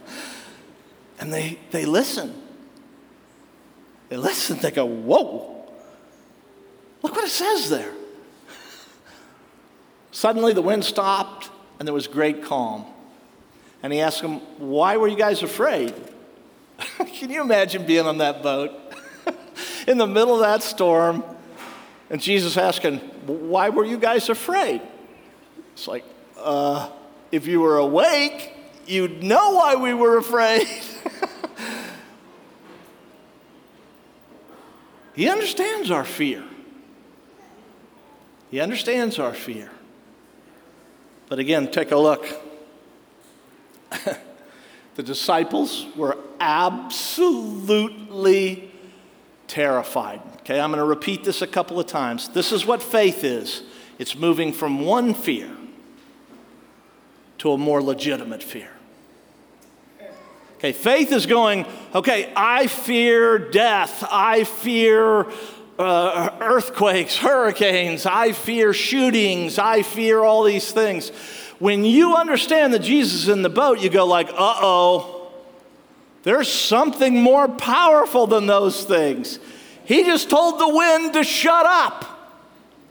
[1.18, 2.34] and they, they listen.
[4.09, 5.52] They listen, they go, whoa.
[7.03, 7.93] Look what it says there.
[10.13, 12.85] Suddenly the wind stopped and there was great calm.
[13.83, 15.95] And he asked them, Why were you guys afraid?
[17.15, 18.71] Can you imagine being on that boat
[19.89, 21.25] in the middle of that storm
[22.09, 24.83] and Jesus asking, Why were you guys afraid?
[25.73, 26.05] It's like,
[26.39, 26.91] uh,
[27.33, 28.53] if you were awake,
[28.87, 30.69] you'd know why we were afraid.
[35.15, 36.45] he understands our fear.
[38.53, 39.73] He understands our fear.
[41.29, 42.29] But again, take a look.
[44.95, 47.41] the disciples were absolutely
[49.49, 50.21] terrified.
[50.41, 52.29] Okay, I'm going to repeat this a couple of times.
[52.29, 53.63] This is what faith is
[53.99, 55.51] it's moving from one fear
[57.39, 58.69] to a more legitimate fear.
[60.59, 64.05] Okay, faith is going, okay, I fear death.
[64.11, 65.27] I fear
[65.83, 68.07] uh, earthquakes, hurricanes.
[68.07, 69.59] I fear shootings.
[69.59, 71.11] I fear all these things.
[71.59, 75.33] When you understand that Jesus is in the boat, you go like, uh oh,
[76.22, 79.39] there's something more powerful than those things.
[79.85, 82.05] He just told the wind to shut up,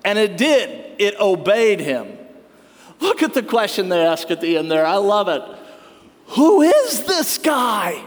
[0.03, 0.99] and it did.
[0.99, 2.17] It obeyed him.
[2.99, 4.85] Look at the question they ask at the end there.
[4.85, 5.41] I love it.
[6.35, 8.05] Who is this guy?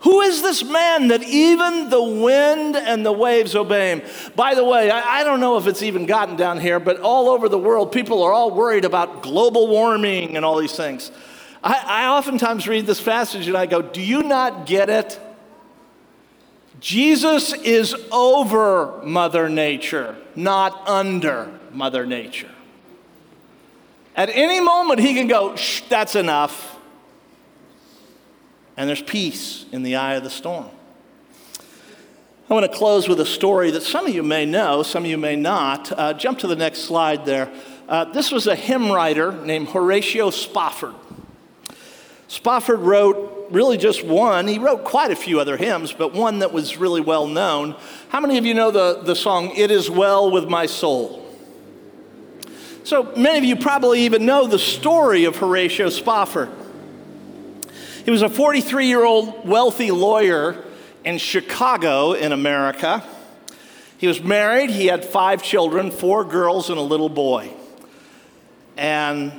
[0.00, 4.02] Who is this man that even the wind and the waves obey him?
[4.34, 7.28] By the way, I, I, don't know if it's even gotten down here, but all
[7.28, 11.12] over the world, people are all worried about global warming and all these things.
[11.62, 15.20] I, I oftentimes read this passage and I go, Do you not get it?
[16.80, 22.50] Jesus is over Mother Nature, not under Mother Nature.
[24.16, 26.79] At any moment, he can go, Shh, that's enough
[28.80, 30.70] and there's peace in the eye of the storm.
[32.48, 35.10] I want to close with a story that some of you may know, some of
[35.10, 35.92] you may not.
[35.92, 37.52] Uh, jump to the next slide there.
[37.90, 40.94] Uh, this was a hymn writer named Horatio Spafford.
[42.26, 44.48] Spafford wrote really just one.
[44.48, 47.76] He wrote quite a few other hymns, but one that was really well known.
[48.08, 51.18] How many of you know the, the song, It Is Well With My Soul?
[52.84, 56.50] So many of you probably even know the story of Horatio Spafford.
[58.10, 60.64] He was a 43 year old wealthy lawyer
[61.04, 63.04] in Chicago, in America.
[63.98, 67.52] He was married, he had five children four girls and a little boy.
[68.76, 69.30] And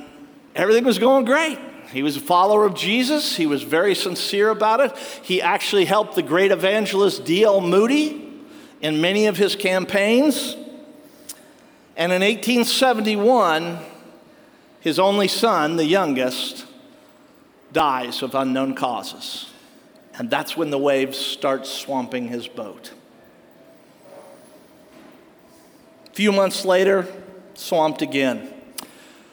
[0.54, 1.58] everything was going great.
[1.90, 3.36] He was a follower of Jesus.
[3.36, 4.96] He was very sincere about it.
[5.22, 7.60] He actually helped the great evangelist D.L.
[7.60, 8.26] Moody
[8.80, 10.56] in many of his campaigns.
[11.94, 13.80] And in 1871,
[14.80, 16.64] his only son, the youngest,
[17.72, 19.50] dies of unknown causes.
[20.14, 22.92] And that's when the waves start swamping his boat.
[26.06, 27.06] A few months later,
[27.54, 28.52] swamped again.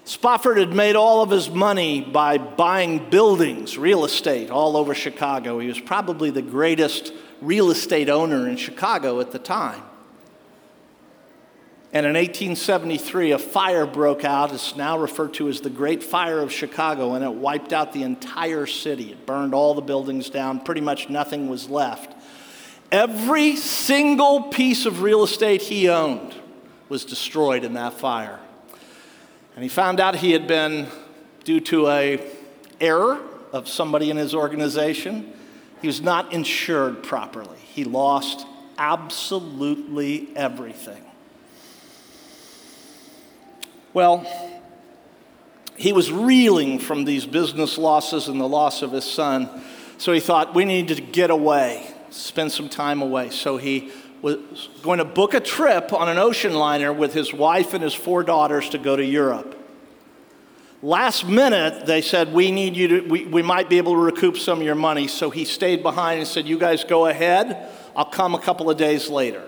[0.06, 5.60] Spafford had made all of his money by buying buildings, real estate, all over Chicago.
[5.60, 9.84] He was probably the greatest real estate owner in Chicago at the time.
[11.92, 14.54] And in 1873, a fire broke out.
[14.54, 18.04] It's now referred to as the Great Fire of Chicago, and it wiped out the
[18.04, 19.12] entire city.
[19.12, 22.16] It burned all the buildings down, pretty much nothing was left.
[22.92, 26.36] Every single piece of real estate he owned
[26.90, 28.40] was destroyed in that fire.
[29.56, 30.88] And he found out he had been,
[31.44, 32.24] due to a
[32.80, 33.20] error
[33.52, 35.34] of somebody in his organization,
[35.82, 37.58] he was not insured properly.
[37.58, 38.46] He lost
[38.78, 41.04] absolutely everything.
[44.00, 44.26] Well,
[45.76, 49.50] he was reeling from these business losses and the loss of his son.
[49.98, 53.30] So he thought, we need to get away, spend some time away.
[53.30, 53.92] So he
[54.22, 57.94] was going to book a trip on an ocean liner with his wife and his
[57.94, 59.62] four daughters to go to Europe.
[60.82, 64.38] Last minute, they said, We need you to, we, we might be able to recoup
[64.38, 65.10] some of your money.
[65.10, 67.70] So he stayed behind and said, You guys go ahead.
[67.98, 69.44] I'll come a couple of days later.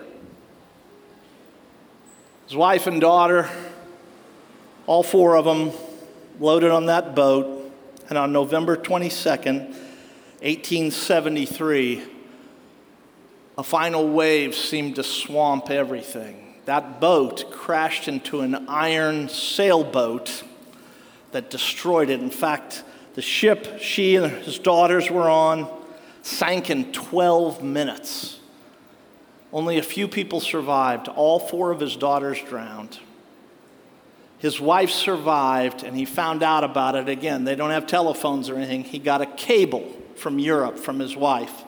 [2.44, 3.48] His wife and daughter,
[4.86, 5.72] all four of them,
[6.40, 7.58] loaded on that boat.
[8.08, 9.68] And on November 22nd,
[10.42, 12.02] 1873,
[13.56, 16.54] a final wave seemed to swamp everything.
[16.64, 20.42] That boat crashed into an iron sailboat
[21.32, 22.20] that destroyed it.
[22.20, 25.68] In fact, the ship she and his daughters were on
[26.22, 28.38] sank in 12 minutes.
[29.52, 31.08] Only a few people survived.
[31.08, 32.98] All four of his daughters drowned.
[34.42, 37.44] His wife survived, and he found out about it again.
[37.44, 38.82] They don't have telephones or anything.
[38.82, 41.62] He got a cable from Europe from his wife.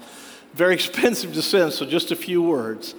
[0.55, 2.97] Very expensive to send, so just a few words.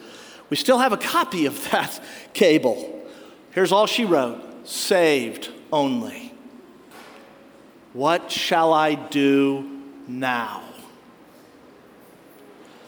[0.49, 2.01] We still have a copy of that
[2.33, 3.05] cable.
[3.51, 6.33] Here's all she wrote saved only.
[7.91, 10.63] What shall I do now?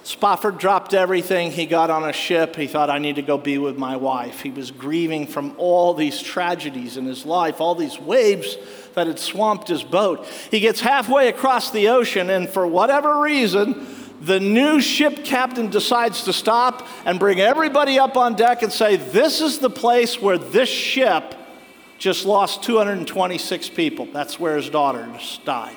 [0.08, 1.52] Spafford dropped everything.
[1.52, 2.56] He got on a ship.
[2.56, 4.40] He thought, I need to go be with my wife.
[4.40, 8.56] He was grieving from all these tragedies in his life, all these waves
[8.94, 10.26] that had swamped his boat.
[10.50, 13.86] He gets halfway across the ocean, and for whatever reason,
[14.22, 18.96] the new ship captain decides to stop and bring everybody up on deck and say,
[18.96, 21.36] This is the place where this ship
[21.98, 24.06] just lost 226 people.
[24.14, 25.76] That's where his daughter just died.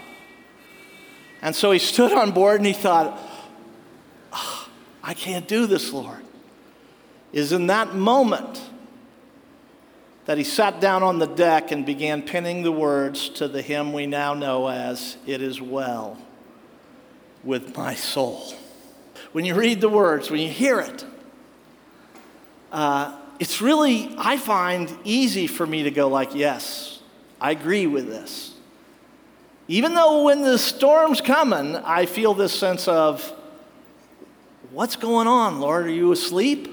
[1.42, 3.18] And so he stood on board and he thought,
[5.02, 6.22] I can't do this, Lord.
[7.32, 8.60] Is in that moment
[10.26, 13.92] that he sat down on the deck and began penning the words to the hymn
[13.92, 16.18] we now know as It Is Well
[17.42, 18.54] with My Soul.
[19.32, 21.04] When you read the words, when you hear it,
[22.72, 27.00] uh, it's really, I find, easy for me to go like, yes,
[27.40, 28.54] I agree with this.
[29.66, 33.32] Even though when the storm's coming, I feel this sense of,
[34.72, 35.86] what's going on, Lord?
[35.86, 36.68] Are you asleep?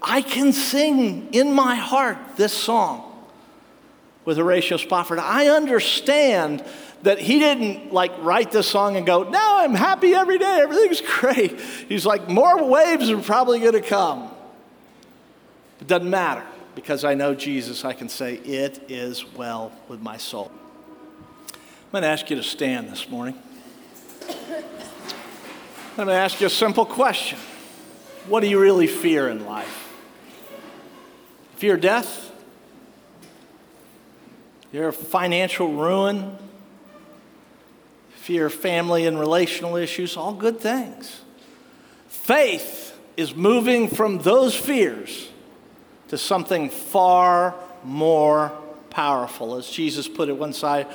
[0.00, 3.08] I can sing in my heart this song
[4.24, 5.18] with Horatio Spafford.
[5.18, 6.64] I understand
[7.02, 11.00] that he didn't like write this song and go, now I'm happy every day, everything's
[11.20, 11.60] great.
[11.60, 14.30] He's like, more waves are probably going to come.
[15.80, 16.44] It doesn't matter
[16.74, 20.50] because I know Jesus, I can say, It is well with my soul.
[21.52, 23.36] I'm going to ask you to stand this morning.
[25.92, 27.38] I'm going to ask you a simple question
[28.26, 29.92] What do you really fear in life?
[31.56, 32.32] Fear death?
[34.70, 36.38] Fear financial ruin?
[38.14, 40.16] Fear family and relational issues?
[40.16, 41.20] All good things.
[42.08, 45.28] Faith is moving from those fears
[46.08, 48.50] to something far more
[48.88, 49.56] powerful.
[49.56, 50.86] As Jesus put it one side,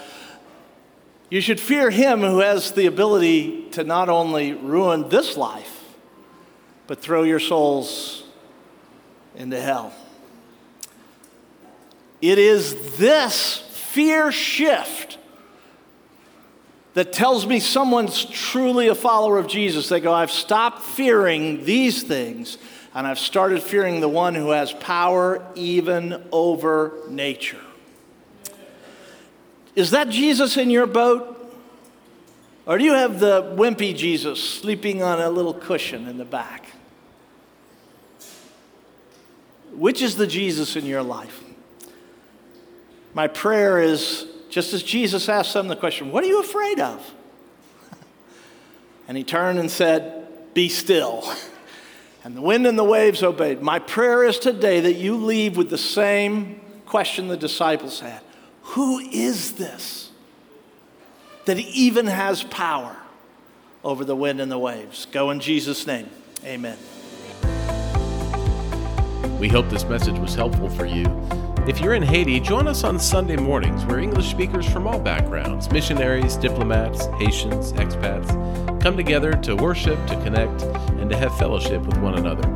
[1.29, 5.83] you should fear him who has the ability to not only ruin this life,
[6.87, 8.23] but throw your souls
[9.35, 9.93] into hell.
[12.21, 15.17] It is this fear shift
[16.93, 19.89] that tells me someone's truly a follower of Jesus.
[19.89, 22.57] They go, I've stopped fearing these things
[22.95, 27.61] and I've started fearing the one who has power even over nature.
[29.77, 31.35] Is that Jesus in your boat?
[32.65, 36.65] Or do you have the wimpy Jesus sleeping on a little cushion in the back?
[39.71, 41.43] Which is the Jesus in your life?
[43.13, 47.13] My prayer is just as Jesus asked them the question, What are you afraid of?
[49.07, 51.31] And he turned and said, Be still.
[52.23, 53.61] And the wind and the waves obeyed.
[53.61, 58.26] My prayer is today that you leave with the same question the disciples had
[58.71, 60.11] Who is this
[61.45, 62.97] that even has power
[63.83, 65.07] over the wind and the waves?
[65.11, 66.09] Go in Jesus' name.
[66.43, 66.77] Amen.
[69.39, 71.05] We hope this message was helpful for you.
[71.67, 75.69] If you're in Haiti, join us on Sunday mornings where English speakers from all backgrounds
[75.69, 78.29] missionaries, diplomats, Haitians, expats
[78.81, 82.47] come together to worship, to connect, and to have fellowship with one another.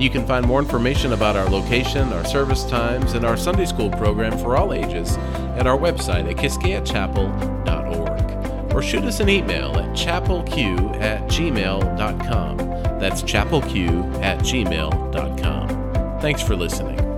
[0.00, 3.90] You can find more information about our location, our service times, and our Sunday school
[3.90, 5.18] program for all ages
[5.58, 12.56] at our website at quisqueyachapel.org or shoot us an email at chapelq at gmail.com.
[12.98, 16.20] That's chapelq at gmail.com.
[16.20, 17.13] Thanks for listening.